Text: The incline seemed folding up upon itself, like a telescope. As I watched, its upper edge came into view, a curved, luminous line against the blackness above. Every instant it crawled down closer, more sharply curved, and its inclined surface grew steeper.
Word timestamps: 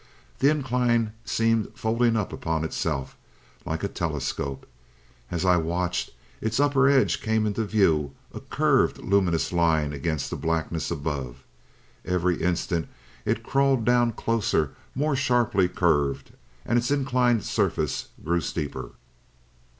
The 0.39 0.49
incline 0.49 1.11
seemed 1.25 1.73
folding 1.75 2.17
up 2.17 2.33
upon 2.33 2.63
itself, 2.63 3.15
like 3.67 3.83
a 3.83 3.87
telescope. 3.87 4.65
As 5.29 5.45
I 5.45 5.57
watched, 5.57 6.09
its 6.41 6.59
upper 6.59 6.89
edge 6.89 7.21
came 7.21 7.45
into 7.45 7.63
view, 7.65 8.15
a 8.33 8.39
curved, 8.39 8.97
luminous 8.97 9.53
line 9.53 9.93
against 9.93 10.31
the 10.31 10.35
blackness 10.37 10.89
above. 10.89 11.43
Every 12.03 12.41
instant 12.41 12.87
it 13.25 13.43
crawled 13.43 13.85
down 13.85 14.13
closer, 14.13 14.71
more 14.95 15.15
sharply 15.15 15.67
curved, 15.69 16.31
and 16.65 16.79
its 16.79 16.89
inclined 16.89 17.43
surface 17.45 18.07
grew 18.23 18.41
steeper. 18.41 18.93